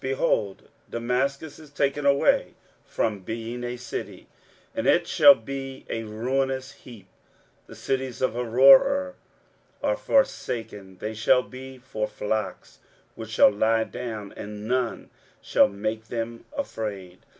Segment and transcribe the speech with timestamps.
[0.03, 2.55] Behold, Damascus is taken away
[2.87, 4.25] from being a city,
[4.73, 7.05] and it shall be a ruinous heap.
[7.67, 9.13] 23:017:002 The cities of Aroer
[9.83, 12.79] are forsaken: they shall be for flocks,
[13.13, 17.19] which shall lie down, and none shall make them afraid.